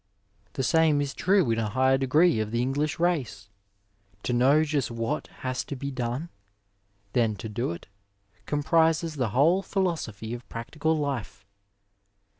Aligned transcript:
The 0.53 0.63
same 0.63 0.99
is 0.99 1.13
true 1.13 1.51
in 1.51 1.59
a 1.59 1.69
high 1.69 1.95
degree 1.95 2.39
of 2.39 2.49
the 2.49 2.65
Englisb 2.65 2.97
race. 2.97 3.51
To 4.23 4.33
know 4.33 4.63
just 4.63 4.89
what 4.89 5.27
has 5.45 5.63
to 5.65 5.75
be 5.75 5.91
done, 5.91 6.29
then 7.13 7.35
to 7.35 7.47
do 7.47 7.69
it, 7.69 7.85
comprises 8.47 9.13
the 9.17 9.29
whole 9.29 9.61
philosophy 9.61 10.33
of 10.33 10.49
practical 10.49 10.97
life. 10.97 11.45